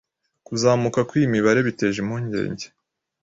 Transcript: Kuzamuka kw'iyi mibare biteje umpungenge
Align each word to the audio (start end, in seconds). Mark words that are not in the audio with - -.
Kuzamuka 0.47 0.99
kw'iyi 1.09 1.31
mibare 1.35 1.59
biteje 1.67 1.97
umpungenge 2.01 2.65